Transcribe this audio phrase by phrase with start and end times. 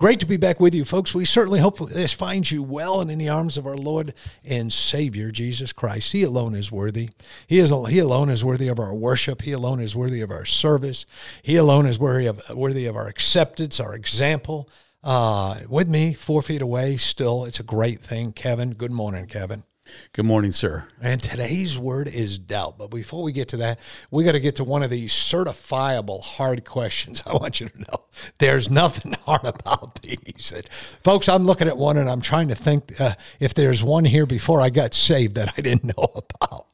[0.00, 1.14] Great to be back with you, folks.
[1.14, 4.72] We certainly hope this finds you well and in the arms of our Lord and
[4.72, 6.12] Savior, Jesus Christ.
[6.12, 7.10] He alone is worthy.
[7.46, 9.42] He, is, he alone is worthy of our worship.
[9.42, 11.04] He alone is worthy of our service.
[11.42, 14.70] He alone is worthy of, worthy of our acceptance, our example.
[15.04, 18.32] Uh, with me, four feet away, still, it's a great thing.
[18.32, 19.64] Kevin, good morning, Kevin.
[20.12, 20.86] Good morning, sir.
[21.00, 22.78] And today's word is doubt.
[22.78, 23.78] But before we get to that,
[24.10, 27.22] we got to get to one of these certifiable hard questions.
[27.26, 28.04] I want you to know
[28.38, 30.52] there's nothing hard about these.
[30.54, 30.68] And
[31.04, 34.26] folks, I'm looking at one and I'm trying to think uh, if there's one here
[34.26, 36.66] before I got saved that I didn't know about.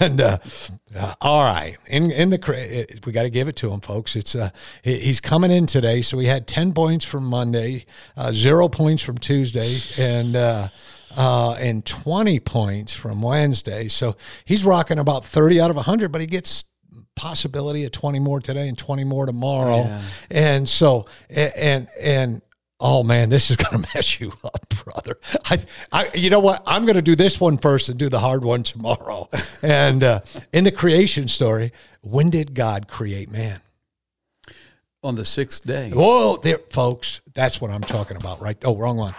[0.00, 0.38] And uh,
[0.96, 4.16] uh, all right, in in the we got to give it to him, folks.
[4.16, 4.50] It's uh,
[4.82, 7.86] he's coming in today, so we had ten points from Monday,
[8.16, 10.70] uh, zero points from Tuesday, and
[11.16, 13.88] uh, and 20 points from Wednesday.
[13.88, 16.64] So he's rocking about 30 out of 100, but he gets
[17.16, 19.84] possibility of 20 more today and 20 more tomorrow.
[19.84, 20.00] Yeah.
[20.30, 22.42] And so, and, and,
[22.82, 25.16] Oh man, this is going to mess you up, brother.
[25.44, 25.58] I,
[25.92, 26.62] I, you know what?
[26.66, 29.28] I'm going to do this one first and do the hard one tomorrow.
[29.62, 30.20] and uh,
[30.52, 33.60] in the creation story, when did God create man?
[35.02, 35.90] On the sixth day.
[35.90, 37.20] Whoa, there, folks.
[37.34, 38.56] That's what I'm talking about, right?
[38.64, 39.14] Oh, wrong one.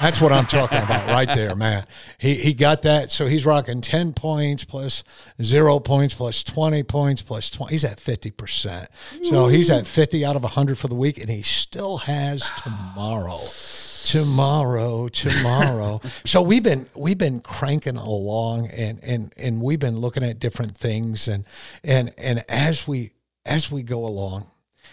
[0.00, 1.84] That's what I'm talking about right there, man.
[2.18, 3.12] He he got that.
[3.12, 5.04] So he's rocking 10 points plus
[5.42, 7.72] zero points plus 20 points plus 20.
[7.72, 8.86] He's at 50%.
[9.24, 13.40] So he's at 50 out of 100 for the week, and he still has tomorrow
[14.02, 20.24] tomorrow tomorrow so we've been we've been cranking along and and and we've been looking
[20.24, 21.44] at different things and
[21.84, 23.10] and and as we
[23.44, 24.46] as we go along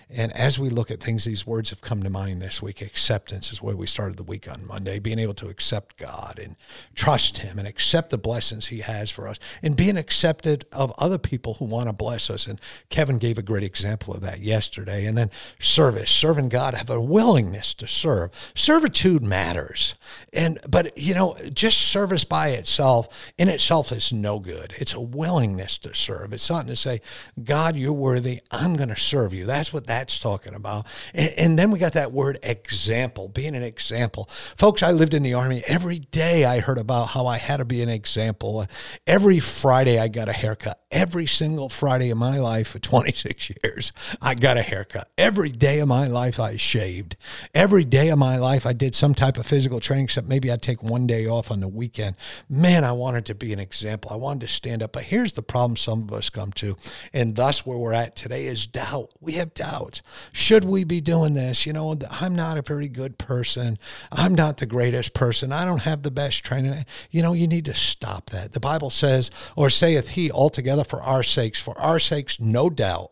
[0.09, 2.81] and as we look at things, these words have come to mind this week.
[2.81, 6.55] Acceptance is where we started the week on Monday, being able to accept God and
[6.95, 11.17] trust Him and accept the blessings He has for us and being accepted of other
[11.17, 12.47] people who want to bless us.
[12.47, 12.59] And
[12.89, 15.05] Kevin gave a great example of that yesterday.
[15.05, 18.31] And then service, serving God, have a willingness to serve.
[18.55, 19.95] Servitude matters.
[20.31, 24.73] And, but, you know, just service by itself, in itself, is no good.
[24.77, 26.31] It's a willingness to serve.
[26.31, 27.01] It's not to say,
[27.43, 28.41] God, you're worthy.
[28.51, 29.45] I'm going to serve you.
[29.45, 30.85] That's what that that's talking about.
[31.13, 34.29] And, and, then we got that word example, being an example.
[34.55, 35.63] Folks, I lived in the Army.
[35.65, 38.67] Every day I heard about how I had to be an example.
[39.07, 40.79] Every Friday I got a haircut.
[40.97, 45.11] Every single Friday of my life for 26 years, I got a haircut.
[45.15, 47.15] Every day of my life I shaved.
[47.53, 50.63] Every day of my life I did some type of physical training, except maybe I'd
[50.63, 52.15] take one day off on the weekend.
[52.49, 54.11] Man, I wanted to be an example.
[54.11, 54.91] I wanted to stand up.
[54.91, 56.75] But here's the problem some of us come to,
[57.13, 59.11] and thus where we're at today is doubt.
[59.21, 60.01] We have doubt out.
[60.31, 61.65] Should we be doing this?
[61.65, 63.77] You know, I'm not a very good person.
[64.11, 65.51] I'm not the greatest person.
[65.51, 66.85] I don't have the best training.
[67.11, 68.53] You know, you need to stop that.
[68.53, 73.11] The Bible says, or saith he altogether for our sakes, for our sakes, no doubt.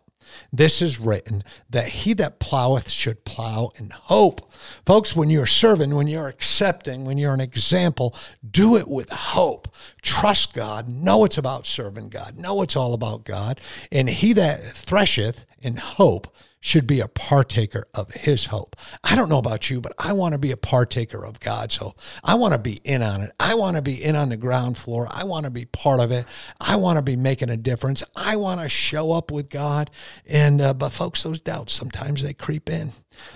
[0.52, 4.52] This is written that he that ploweth should plow in hope.
[4.86, 8.16] Folks, when you're serving, when you're accepting, when you're an example,
[8.50, 9.68] do it with hope.
[10.02, 10.90] Trust God.
[10.90, 12.38] Know it's about serving God.
[12.38, 13.60] Know it's all about God.
[13.92, 16.36] And he that thresheth in hope
[16.66, 18.76] should be a partaker of his hope.
[19.04, 22.00] I don't know about you, but I want to be a partaker of God's hope.
[22.24, 23.30] I want to be in on it.
[23.40, 25.08] I want to be in on the ground floor.
[25.12, 26.26] I want to be part of it.
[26.60, 28.02] I want to be making a difference.
[28.16, 29.92] I want to show up with God.
[30.26, 32.94] And uh, but folks, those doubts sometimes they creep in.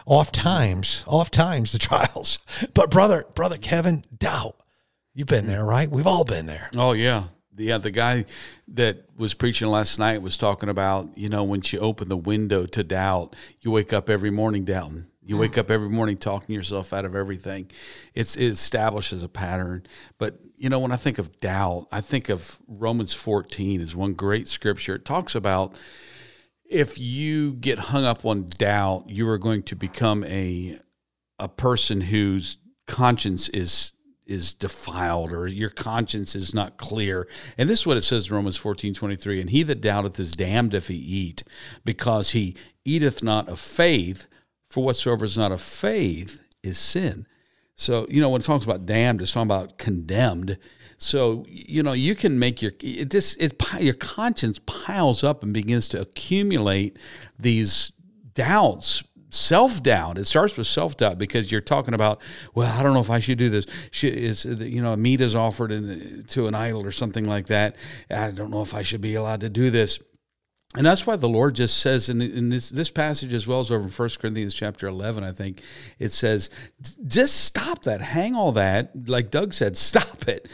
[0.08, 2.40] Oft times, oft times the trials.
[2.74, 4.56] But brother, brother Kevin, doubt.
[5.14, 5.88] You've been there, right?
[5.88, 6.72] We've all been there.
[6.76, 7.26] Oh yeah
[7.60, 8.26] yeah, the guy
[8.70, 12.66] that was preaching last night was talking about, you know, when you open the window
[12.66, 15.06] to doubt, you wake up every morning doubting.
[15.22, 17.70] You wake up every morning talking yourself out of everything.
[18.16, 19.86] It's it establishes a pattern.
[20.18, 24.14] But you know, when I think of doubt, I think of Romans 14 is one
[24.14, 24.96] great scripture.
[24.96, 25.76] It talks about
[26.68, 30.80] if you get hung up on doubt, you are going to become a
[31.38, 32.58] a person whose
[32.88, 33.94] conscience is
[34.30, 37.28] is defiled or your conscience is not clear.
[37.58, 39.42] And this is what it says in Romans 14 23.
[39.42, 41.44] And he that doubteth is damned if he eat,
[41.84, 42.56] because he
[42.86, 44.28] eateth not of faith,
[44.70, 47.26] for whatsoever is not of faith is sin.
[47.76, 50.58] So, you know, when it talks about damned, it's talking about condemned.
[50.98, 55.54] So, you know, you can make your it just it your conscience piles up and
[55.54, 56.98] begins to accumulate
[57.40, 57.94] these
[58.34, 60.18] doubts self doubt.
[60.18, 62.22] It starts with self doubt because you're talking about,
[62.54, 63.66] well, I don't know if I should do this.
[64.02, 67.76] Is uh, you know meat is offered in, to an idol or something like that.
[68.10, 70.00] I don't know if I should be allowed to do this.
[70.76, 73.72] And that's why the Lord just says in, in this, this passage as well as
[73.72, 75.64] over in 1 Corinthians chapter 11, I think
[75.98, 76.52] it says,
[77.08, 78.02] just stop that.
[78.02, 79.10] Hang all that.
[79.10, 80.48] Like Doug said, stop it.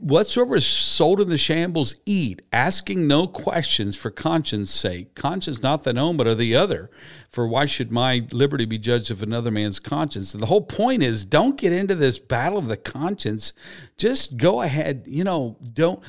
[0.00, 5.16] Whatsoever is sold in the shambles, eat, asking no questions for conscience sake.
[5.16, 6.88] Conscience not thine own, but of the other.
[7.28, 10.32] For why should my liberty be judged of another man's conscience?
[10.32, 13.52] And the whole point is don't get into this battle of the conscience.
[13.96, 16.02] Just go ahead, you know, don't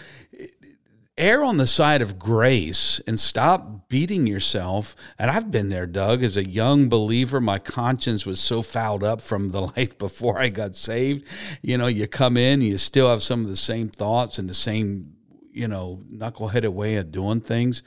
[1.17, 4.95] err on the side of grace and stop beating yourself.
[5.17, 7.41] And I've been there, Doug, as a young believer.
[7.41, 11.25] My conscience was so fouled up from the life before I got saved.
[11.61, 14.53] You know, you come in, you still have some of the same thoughts and the
[14.53, 15.13] same,
[15.51, 17.81] you know, knuckleheaded way of doing things.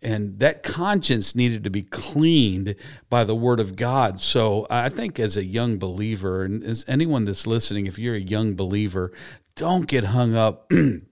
[0.00, 2.76] And that conscience needed to be cleaned
[3.10, 4.20] by the word of God.
[4.20, 8.20] So I think as a young believer, and as anyone that's listening, if you're a
[8.20, 9.10] young believer,
[9.56, 10.70] don't get hung up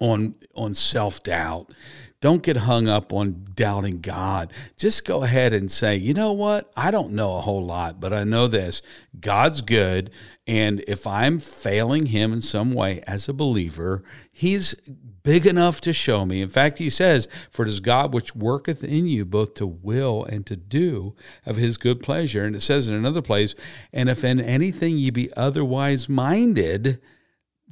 [0.00, 1.72] on on self-doubt.
[2.20, 4.52] Don't get hung up on doubting God.
[4.76, 6.72] Just go ahead and say, you know what?
[6.76, 8.82] I don't know a whole lot, but I know this
[9.20, 10.10] God's good.
[10.46, 14.02] And if I'm failing Him in some way as a believer,
[14.32, 14.74] He's
[15.22, 16.42] big enough to show me.
[16.42, 20.24] In fact, He says, For it is God which worketh in you both to will
[20.24, 21.14] and to do
[21.46, 22.44] of His good pleasure.
[22.44, 23.54] And it says in another place,
[23.92, 27.00] And if in anything ye be otherwise minded,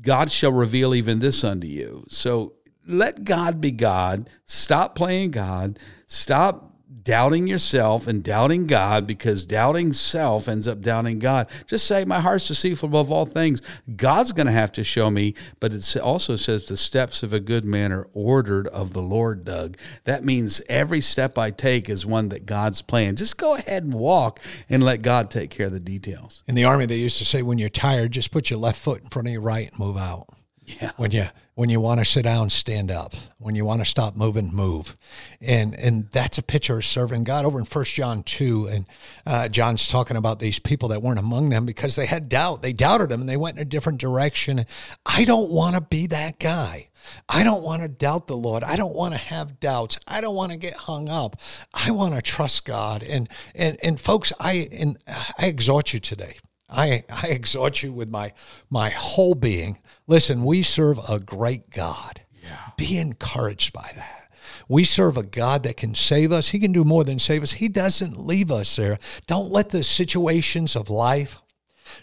[0.00, 2.04] God shall reveal even this unto you.
[2.08, 2.54] So
[2.87, 4.28] let God be God.
[4.44, 5.78] Stop playing God.
[6.06, 11.48] Stop doubting yourself and doubting God because doubting self ends up doubting God.
[11.66, 13.62] Just say, My heart's deceitful above all things.
[13.96, 17.40] God's going to have to show me, but it also says, The steps of a
[17.40, 19.76] good man are ordered of the Lord, Doug.
[20.04, 23.18] That means every step I take is one that God's planned.
[23.18, 26.42] Just go ahead and walk and let God take care of the details.
[26.46, 29.02] In the Army, they used to say, When you're tired, just put your left foot
[29.02, 30.26] in front of your right and move out.
[30.66, 30.90] Yeah.
[30.96, 33.14] When you when you want to sit down, stand up.
[33.38, 34.96] When you want to stop moving, move.
[35.40, 37.44] And and that's a picture of serving God.
[37.44, 38.86] Over in First John two, and
[39.24, 42.62] uh, John's talking about these people that weren't among them because they had doubt.
[42.62, 44.66] They doubted him and they went in a different direction.
[45.04, 46.88] I don't want to be that guy.
[47.28, 48.64] I don't want to doubt the Lord.
[48.64, 49.98] I don't want to have doubts.
[50.08, 51.36] I don't want to get hung up.
[51.72, 53.04] I want to trust God.
[53.04, 56.36] And and and folks, I and I exhort you today.
[56.68, 58.32] I, I exhort you with my
[58.70, 59.78] my whole being.
[60.06, 62.22] Listen, we serve a great God.
[62.42, 62.70] Yeah.
[62.76, 64.30] Be encouraged by that.
[64.68, 66.48] We serve a God that can save us.
[66.48, 67.52] He can do more than save us.
[67.52, 68.98] He doesn't leave us there.
[69.26, 71.40] Don't let the situations of life,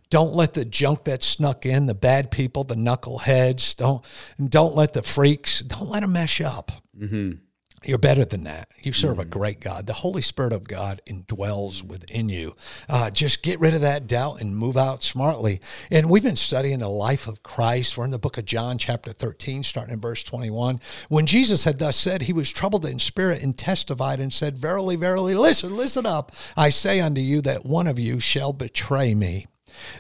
[0.10, 4.06] don't let the junk that snuck in, the bad people, the knuckleheads, don't
[4.50, 6.72] don't let the freaks, don't let them mess up.
[6.98, 7.43] Mm-hmm.
[7.86, 8.70] You're better than that.
[8.82, 9.88] You serve a great God.
[9.88, 12.56] The Holy Spirit of God indwells within you.
[12.88, 15.60] Uh, just get rid of that doubt and move out smartly.
[15.92, 17.98] And we've been studying the life of Christ.
[17.98, 20.80] We're in the book of John, chapter 13, starting in verse 21.
[21.10, 24.96] When Jesus had thus said, he was troubled in spirit and testified and said, Verily,
[24.96, 26.32] verily, listen, listen up.
[26.56, 29.48] I say unto you that one of you shall betray me.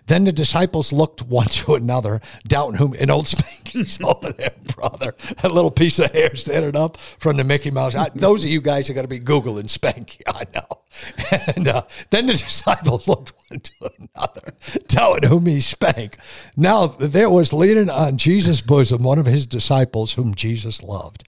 [0.07, 5.15] Then the disciples looked one to another, doubting whom, and old Spanky's over there, brother.
[5.41, 7.95] That little piece of hair standing up from the Mickey Mouse.
[7.95, 10.79] I, those of you guys are going to be Googling Spanky, I know.
[11.55, 14.53] And uh, then the disciples looked one to another,
[14.87, 16.17] doubting whom he spank.
[16.55, 21.27] Now there was leaning on Jesus' bosom one of his disciples whom Jesus loved.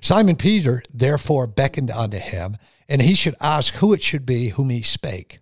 [0.00, 2.56] Simon Peter therefore beckoned unto him,
[2.88, 5.40] and he should ask who it should be whom he spake.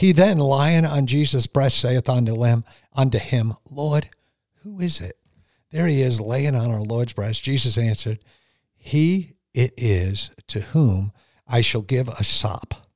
[0.00, 2.64] He then, lying on Jesus' breast, saith unto him,
[2.94, 4.08] unto him, Lord,
[4.62, 5.18] who is it?
[5.72, 7.42] There he is, laying on our Lord's breast.
[7.42, 8.18] Jesus answered,
[8.78, 11.12] He it is to whom
[11.46, 12.88] I shall give a sop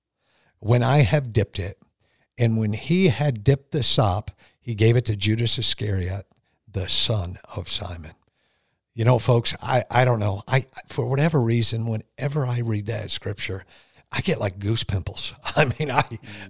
[0.60, 1.78] when I have dipped it.
[2.38, 6.24] And when he had dipped the sop, he gave it to Judas Iscariot,
[6.66, 8.12] the son of Simon.
[8.94, 10.42] You know, folks, I, I don't know.
[10.48, 13.66] I for whatever reason, whenever I read that scripture,
[14.16, 15.34] I get like goose pimples.
[15.56, 16.04] I mean, I,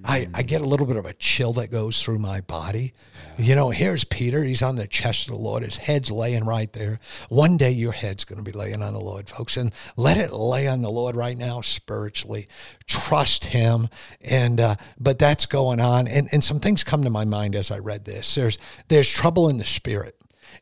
[0.04, 2.92] I, I get a little bit of a chill that goes through my body.
[3.38, 3.44] Yeah.
[3.46, 4.44] You know, here's Peter.
[4.44, 5.62] He's on the chest of the Lord.
[5.62, 7.00] His head's laying right there.
[7.30, 9.56] One day your head's going to be laying on the Lord, folks.
[9.56, 12.48] And let it lay on the Lord right now spiritually.
[12.86, 13.88] Trust him.
[14.20, 16.06] And, uh, but that's going on.
[16.06, 18.34] And, and some things come to my mind as I read this.
[18.34, 20.16] There's, there's trouble in the spirit.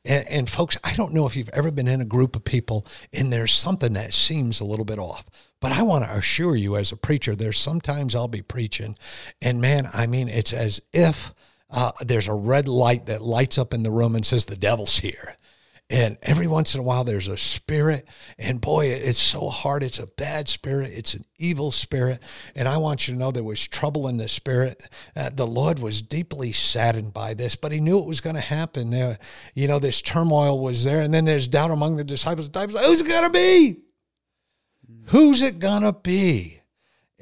[0.04, 2.84] And, and, folks, I don't know if you've ever been in a group of people
[3.12, 5.24] and there's something that seems a little bit off.
[5.60, 8.96] But I want to assure you, as a preacher, there's sometimes I'll be preaching,
[9.40, 11.32] and man, I mean, it's as if
[11.70, 14.98] uh, there's a red light that lights up in the room and says, The devil's
[14.98, 15.36] here
[15.92, 18.08] And every once in a while, there's a spirit.
[18.38, 19.82] And boy, it's so hard.
[19.82, 22.20] It's a bad spirit, it's an evil spirit.
[22.56, 24.88] And I want you to know there was trouble in the spirit.
[25.14, 28.40] Uh, the Lord was deeply saddened by this, but he knew it was going to
[28.40, 28.88] happen.
[28.88, 29.18] There,
[29.54, 31.02] you know, this turmoil was there.
[31.02, 32.48] And then there's doubt among the disciples.
[32.48, 33.80] The disciples, who's it going to be?
[35.08, 36.61] Who's it going to be?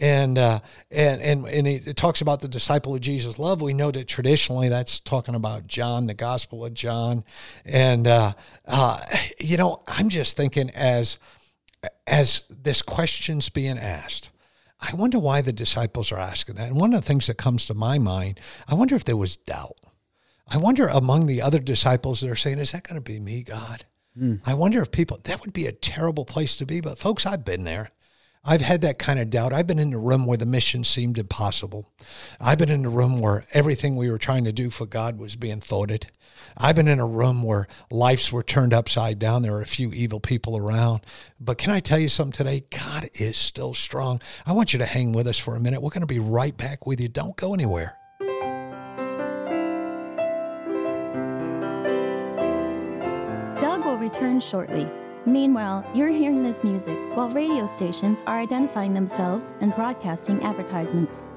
[0.00, 3.60] And uh, and and and it talks about the disciple of Jesus' love.
[3.60, 7.22] We know that traditionally that's talking about John, the Gospel of John,
[7.64, 8.32] and uh,
[8.66, 9.00] uh,
[9.38, 11.18] you know I'm just thinking as
[12.06, 14.30] as this question's being asked.
[14.80, 16.68] I wonder why the disciples are asking that.
[16.68, 19.36] And one of the things that comes to my mind, I wonder if there was
[19.36, 19.76] doubt.
[20.48, 23.42] I wonder among the other disciples that are saying, "Is that going to be me,
[23.42, 23.84] God?"
[24.18, 24.40] Mm.
[24.46, 26.80] I wonder if people that would be a terrible place to be.
[26.80, 27.90] But folks, I've been there.
[28.42, 29.52] I've had that kind of doubt.
[29.52, 31.90] I've been in a room where the mission seemed impossible.
[32.40, 35.36] I've been in a room where everything we were trying to do for God was
[35.36, 36.06] being thwarted.
[36.56, 39.42] I've been in a room where lives were turned upside down.
[39.42, 41.02] There were a few evil people around.
[41.38, 42.64] But can I tell you something today?
[42.70, 44.22] God is still strong.
[44.46, 45.82] I want you to hang with us for a minute.
[45.82, 47.08] We're going to be right back with you.
[47.08, 47.98] Don't go anywhere.
[53.60, 54.88] Doug will return shortly.
[55.26, 61.28] Meanwhile, you're hearing this music while radio stations are identifying themselves and broadcasting advertisements.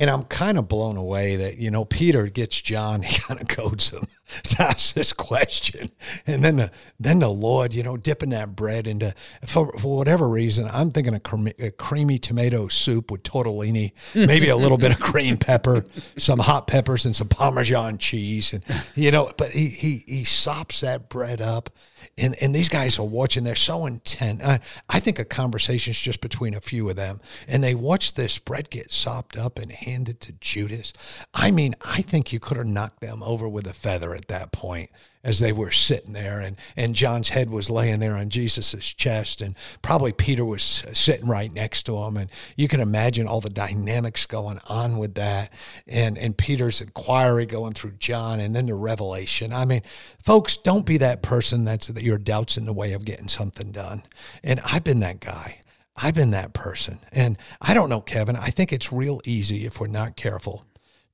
[0.00, 3.46] And I'm kind of blown away that, you know, Peter gets John, he kind of
[3.46, 4.04] codes him
[4.44, 5.88] to ask this question.
[6.26, 9.14] And then the, then the Lord, you know, dipping that bread into,
[9.46, 14.48] for, for whatever reason, I'm thinking a, creamy, a creamy tomato soup with tortellini, maybe
[14.48, 15.84] a little bit of green pepper,
[16.16, 18.52] some hot peppers and some Parmesan cheese.
[18.52, 21.70] And, you know, but he, he, he sops that bread up
[22.18, 23.44] and and these guys are watching.
[23.44, 24.42] They're so intent.
[24.44, 28.38] I, I think a conversation's just between a few of them, and they watch this
[28.38, 30.92] bread get sopped up and handed to Judas.
[31.32, 34.52] I mean, I think you could have knocked them over with a feather at that
[34.52, 34.90] point
[35.24, 39.40] as they were sitting there and, and John's head was laying there on Jesus's chest
[39.40, 43.50] and probably Peter was sitting right next to him and you can imagine all the
[43.50, 45.52] dynamics going on with that
[45.86, 49.52] and and Peter's inquiry going through John and then the revelation.
[49.52, 49.82] I mean,
[50.22, 53.70] folks, don't be that person that's that your doubts in the way of getting something
[53.70, 54.02] done.
[54.42, 55.60] And I've been that guy.
[56.00, 57.00] I've been that person.
[57.12, 60.64] And I don't know, Kevin, I think it's real easy if we're not careful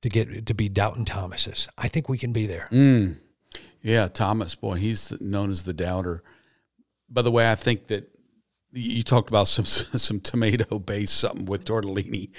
[0.01, 1.67] to get to be doubting Thomases.
[1.77, 2.67] I think we can be there.
[2.71, 3.17] Mm.
[3.81, 6.23] Yeah, Thomas, boy, he's known as the doubter.
[7.09, 8.09] By the way, I think that
[8.75, 12.29] you talked about some some tomato based something with tortellini,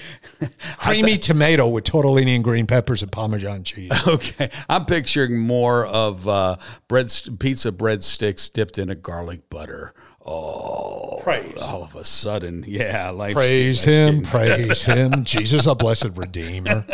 [0.78, 3.92] creamy th- tomato with tortellini and green peppers and Parmesan cheese.
[4.06, 6.56] Okay, I'm picturing more of uh,
[6.88, 9.94] bread pizza breadsticks dipped in a garlic butter.
[10.24, 11.58] Oh, praise!
[11.60, 16.84] All of a sudden, yeah, like praise him, praise him, Jesus, a blessed Redeemer.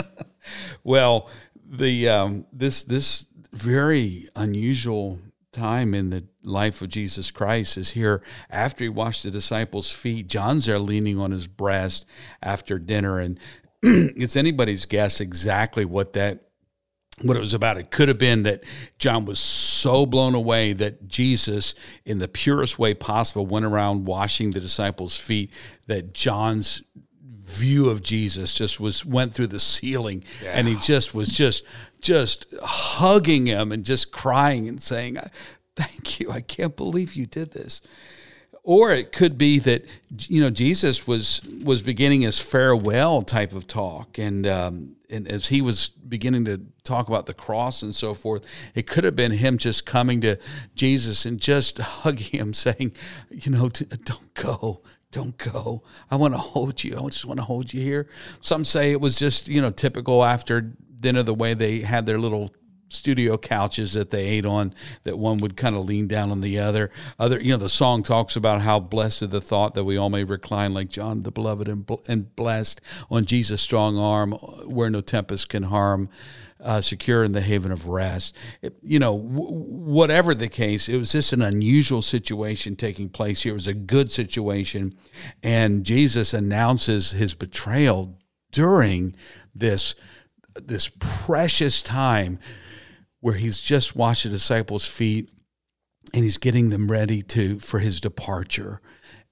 [0.84, 1.28] Well,
[1.64, 5.18] the um, this this very unusual
[5.52, 10.26] time in the life of Jesus Christ is here after he washed the disciples' feet.
[10.26, 12.06] John's there leaning on his breast
[12.42, 13.38] after dinner, and
[13.82, 16.48] it's anybody's guess exactly what that
[17.20, 17.76] what it was about.
[17.76, 18.64] It could have been that
[18.98, 24.52] John was so blown away that Jesus, in the purest way possible, went around washing
[24.52, 25.50] the disciples' feet.
[25.86, 26.82] That John's
[27.44, 30.50] view of Jesus just was went through the ceiling, yeah.
[30.50, 31.64] and he just was just
[32.00, 35.18] just hugging him and just crying and saying,
[35.74, 36.30] Thank you.
[36.30, 37.80] I can't believe you did this.
[38.64, 39.84] Or it could be that
[40.28, 45.48] you know Jesus was was beginning his farewell type of talk, and um, and as
[45.48, 49.32] he was beginning to talk about the cross and so forth, it could have been
[49.32, 50.38] him just coming to
[50.76, 52.92] Jesus and just hugging him, saying,
[53.30, 54.80] you know, don't go,
[55.12, 55.82] don't go.
[56.10, 56.96] I want to hold you.
[56.96, 58.08] I just want to hold you here.
[58.40, 62.18] Some say it was just, you know, typical after dinner the way they had their
[62.18, 62.50] little
[62.92, 66.58] studio couches that they ate on that one would kind of lean down on the
[66.58, 70.10] other other you know the song talks about how blessed the thought that we all
[70.10, 72.80] may recline like john the beloved and, and blessed
[73.10, 74.32] on jesus strong arm
[74.66, 76.08] where no tempest can harm
[76.62, 78.36] uh, secure in the haven of rest.
[78.60, 83.42] It, you know, w- whatever the case, it was just an unusual situation taking place
[83.42, 83.52] here.
[83.52, 84.96] It was a good situation.
[85.42, 88.16] And Jesus announces his betrayal
[88.52, 89.16] during
[89.54, 89.94] this
[90.54, 92.38] this precious time
[93.22, 95.30] where he's just washed the disciples' feet
[96.12, 98.80] and he's getting them ready to for his departure.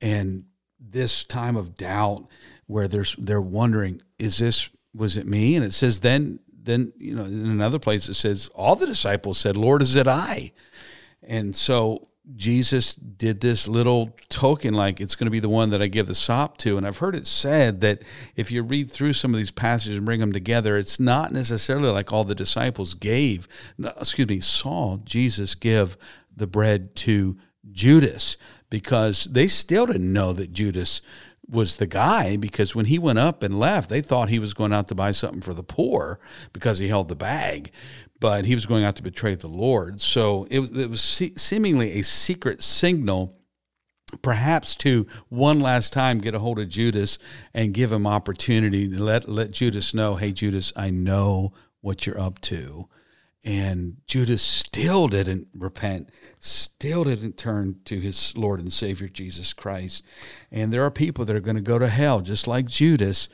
[0.00, 0.44] And
[0.78, 2.28] this time of doubt
[2.66, 5.56] where there's they're wondering, is this was it me?
[5.56, 9.38] And it says then then you know in another place it says all the disciples
[9.38, 10.52] said, Lord, is it I?
[11.24, 15.82] And so Jesus did this little token, like it's going to be the one that
[15.82, 16.76] I give the sop to.
[16.76, 18.02] And I've heard it said that
[18.36, 21.90] if you read through some of these passages and bring them together, it's not necessarily
[21.90, 23.48] like all the disciples gave,
[23.78, 25.96] excuse me, saw Jesus give
[26.34, 27.38] the bread to
[27.72, 28.36] Judas
[28.68, 31.02] because they still didn't know that Judas
[31.48, 34.72] was the guy because when he went up and left, they thought he was going
[34.72, 36.20] out to buy something for the poor
[36.52, 37.72] because he held the bag
[38.20, 40.00] but he was going out to betray the Lord.
[40.00, 41.00] So it was, it was
[41.36, 43.38] seemingly a secret signal,
[44.22, 47.18] perhaps to one last time get a hold of Judas
[47.54, 52.20] and give him opportunity to let let Judas know, hey Judas, I know what you're
[52.20, 52.88] up to.
[53.42, 56.10] And Judas still didn't repent,
[56.40, 60.04] still didn't turn to his Lord and Savior Jesus Christ.
[60.50, 63.30] And there are people that are going to go to hell, just like Judas,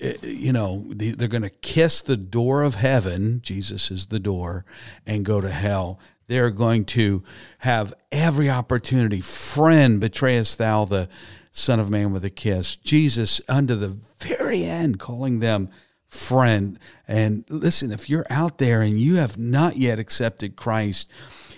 [0.00, 3.40] Eh, you know, they're going to kiss the door of heaven.
[3.42, 4.64] Jesus is the door,
[5.06, 6.00] and go to hell.
[6.26, 7.22] They're going to
[7.58, 9.20] have every opportunity.
[9.20, 11.08] Friend, betrayest thou the
[11.50, 12.76] Son of Man with a kiss?
[12.76, 15.68] Jesus, unto the very end, calling them
[16.08, 16.78] friend.
[17.08, 21.08] And listen, if you're out there and you have not yet accepted Christ,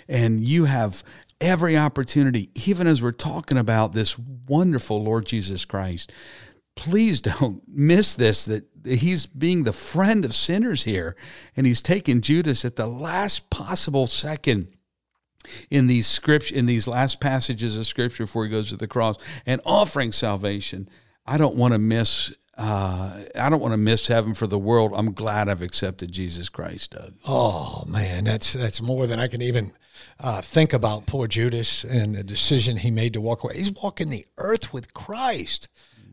[0.08, 1.02] and you have
[1.40, 6.12] every opportunity, even as we're talking about this wonderful Lord Jesus Christ,
[6.74, 11.16] please don't miss this that he's being the friend of sinners here
[11.56, 14.68] and he's taken Judas at the last possible second
[15.70, 19.16] in these script in these last passages of scripture before he goes to the cross
[19.44, 20.88] and offering salvation
[21.26, 24.92] I don't want to miss uh, I don't want to miss heaven for the world.
[24.94, 27.14] I'm glad I've accepted Jesus Christ, Doug.
[27.26, 29.72] Oh man, that's that's more than I can even
[30.20, 31.06] uh, think about.
[31.06, 33.56] Poor Judas and the decision he made to walk away.
[33.56, 35.68] He's walking the earth with Christ.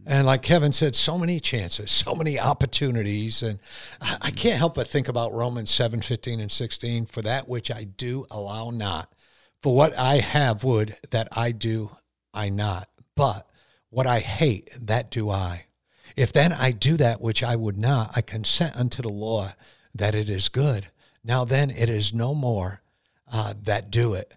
[0.10, 3.44] And like Kevin said, so many chances, so many opportunities.
[3.44, 3.60] And
[4.02, 7.06] I, can't help but think about Romans 7 15 and 16.
[7.06, 9.14] For that which I do, allow not.
[9.62, 11.92] For what I have would, that I do,
[12.34, 12.90] I not.
[13.16, 13.48] But
[13.92, 15.68] what I hate, that do I.
[16.18, 19.50] If then I do that which I would not, I consent unto the law
[19.94, 20.88] that it is good.
[21.24, 22.82] Now then it is no more
[23.32, 24.36] uh, that do it,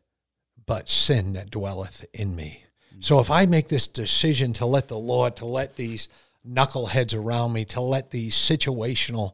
[0.67, 2.67] but sin that dwelleth in me.
[3.01, 6.09] So if I make this decision to let the Lord, to let these
[6.49, 9.33] knuckleheads around me, to let these situational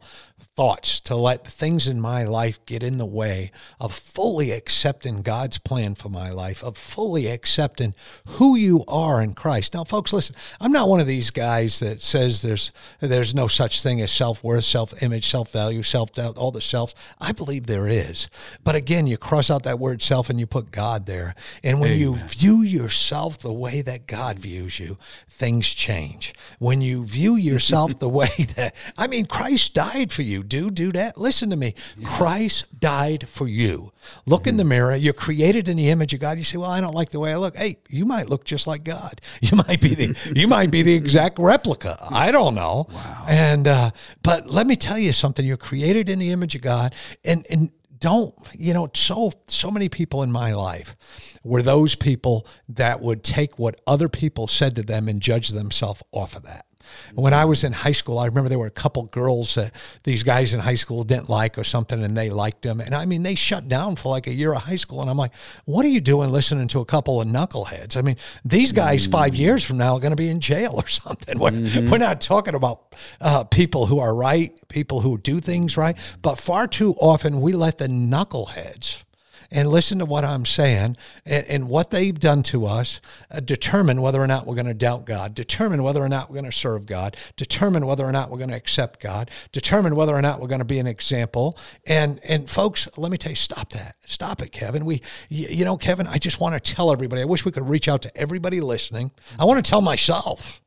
[0.55, 5.59] thoughts, to let things in my life get in the way of fully accepting God's
[5.59, 7.95] plan for my life, of fully accepting
[8.27, 9.75] who you are in Christ.
[9.75, 13.83] Now, folks, listen, I'm not one of these guys that says there's there's no such
[13.83, 16.95] thing as self-worth, self-image, self-value, self-doubt, all the selves.
[17.21, 18.29] I believe there is.
[18.65, 21.35] But again, you cross out that word self and you put God there.
[21.65, 22.01] And when Amen.
[22.01, 26.35] you view yourself the way that God views you, things change.
[26.59, 30.93] When you view yourself the way that I mean Christ died for you do do
[30.93, 31.19] that.
[31.19, 31.75] Listen to me.
[31.97, 32.09] Yeah.
[32.09, 33.93] Christ died for you.
[34.27, 34.51] Look mm-hmm.
[34.51, 34.97] in the mirror.
[34.97, 36.39] You're created in the image of God.
[36.39, 38.67] You say, "Well, I don't like the way I look." Hey, you might look just
[38.67, 39.21] like God.
[39.41, 41.97] You might be the you might be the exact replica.
[42.11, 42.87] I don't know.
[42.91, 43.25] Wow.
[43.29, 43.91] And uh,
[44.23, 45.45] but let me tell you something.
[45.45, 49.89] You're created in the image of God, and and don't you know so so many
[49.89, 50.97] people in my life
[51.45, 56.03] were those people that would take what other people said to them and judge themselves
[56.13, 56.67] off of that
[57.15, 59.73] when I was in high school, I remember there were a couple girls that
[60.05, 62.81] these guys in high school didn't like or something, and they liked them.
[62.81, 65.01] And I mean, they shut down for like a year of high school.
[65.01, 67.97] And I'm like, what are you doing listening to a couple of knuckleheads?
[67.97, 69.13] I mean, these guys mm-hmm.
[69.13, 71.39] five years from now are going to be in jail or something.
[71.39, 71.91] We're, mm-hmm.
[71.91, 76.37] we're not talking about uh, people who are right, people who do things right, but
[76.37, 79.05] far too often we let the knuckleheads
[79.51, 84.03] and listen to what I'm saying and, and what they've done to us, uh, determine
[84.03, 86.57] whether or not we're going to doubt God, determine whether or not we're going to
[86.57, 90.41] serve God, determine whether or not we're going to accept God, determine whether or not
[90.41, 91.59] we're going to be an example.
[91.87, 93.97] And and folks, let me tell you, stop that.
[94.07, 94.85] Stop it, Kevin.
[94.85, 97.23] We, you, you know, Kevin, I just want to tell everybody.
[97.23, 99.11] I wish we could reach out to everybody listening.
[99.39, 100.61] I want to tell myself,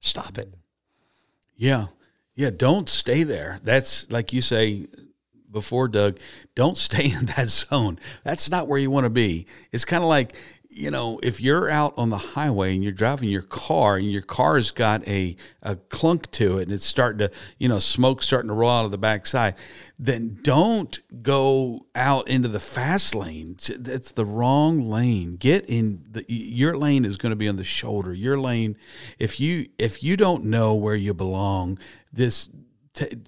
[0.00, 0.54] stop it.
[1.56, 1.86] Yeah.
[2.34, 3.58] Yeah, don't stay there.
[3.64, 4.86] That's like you say,
[5.50, 6.18] before, Doug,
[6.54, 7.98] don't stay in that zone.
[8.24, 9.46] That's not where you want to be.
[9.72, 10.34] It's kind of like,
[10.70, 14.22] you know, if you're out on the highway and you're driving your car and your
[14.22, 18.48] car's got a, a clunk to it and it's starting to, you know, smoke starting
[18.48, 19.56] to roll out of the backside,
[19.98, 23.56] then don't go out into the fast lane.
[23.76, 25.32] That's the wrong lane.
[25.32, 28.12] Get in the your lane is going to be on the shoulder.
[28.12, 28.76] Your lane,
[29.18, 31.78] if you if you don't know where you belong,
[32.12, 32.48] this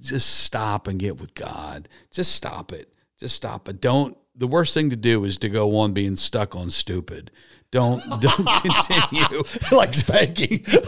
[0.00, 1.88] just stop and get with God.
[2.10, 2.92] Just stop it.
[3.18, 3.80] Just stop it.
[3.80, 4.16] Don't.
[4.34, 7.30] The worst thing to do is to go on being stuck on stupid.
[7.70, 10.58] Don't don't continue like spanking.
[10.64, 10.84] don't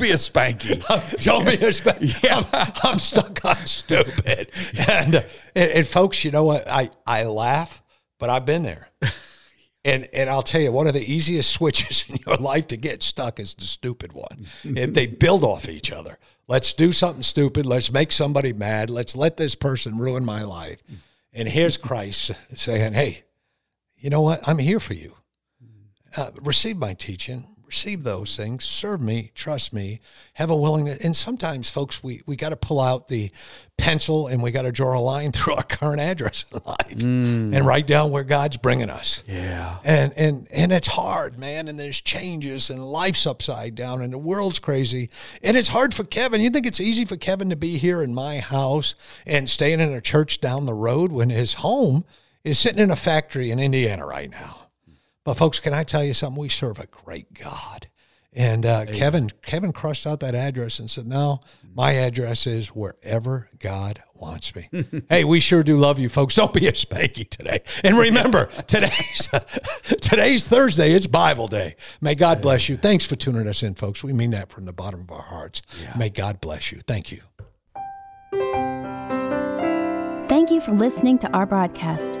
[0.00, 1.22] be a spanky.
[1.22, 2.22] don't be a spanky.
[2.22, 4.50] Yeah, I'm, I'm stuck on stupid.
[4.88, 5.24] And,
[5.54, 6.68] and and folks, you know what?
[6.68, 7.82] I I laugh
[8.18, 8.88] but I've been there.
[9.84, 13.04] And and I'll tell you, one of the easiest switches in your life to get
[13.04, 14.46] stuck is the stupid one.
[14.64, 16.18] if they build off each other.
[16.48, 17.66] Let's do something stupid.
[17.66, 18.88] Let's make somebody mad.
[18.88, 20.78] Let's let this person ruin my life.
[21.32, 23.24] And here's Christ saying, "Hey,
[23.96, 24.46] you know what?
[24.48, 25.16] I'm here for you.
[26.16, 30.00] Uh, receive my teaching receive those things, serve me, trust me,
[30.34, 31.04] have a willingness.
[31.04, 33.30] And sometimes, folks, we, we got to pull out the
[33.76, 37.56] pencil and we got to draw a line through our current address in life mm.
[37.56, 39.22] and write down where God's bringing us.
[39.26, 39.78] Yeah.
[39.84, 41.68] And, and, and it's hard, man.
[41.68, 45.10] And there's changes and life's upside down and the world's crazy.
[45.42, 46.40] And it's hard for Kevin.
[46.40, 48.94] You think it's easy for Kevin to be here in my house
[49.26, 52.04] and staying in a church down the road when his home
[52.44, 54.65] is sitting in a factory in Indiana right now?
[55.26, 56.40] But folks, can I tell you something?
[56.40, 57.88] We serve a great God.
[58.32, 61.40] And uh, Kevin Kevin crossed out that address and said, "No,
[61.74, 64.68] my address is wherever God wants me."
[65.08, 66.34] hey, we sure do love you, folks.
[66.34, 67.62] Don't be a spanky today.
[67.82, 69.28] And remember, today's
[70.02, 70.92] today's Thursday.
[70.92, 71.76] It's Bible Day.
[72.02, 72.76] May God bless you.
[72.76, 74.04] Thanks for tuning us in, folks.
[74.04, 75.62] We mean that from the bottom of our hearts.
[75.82, 75.96] Yeah.
[75.96, 76.80] May God bless you.
[76.86, 77.22] Thank you.
[80.28, 82.20] Thank you for listening to our broadcast.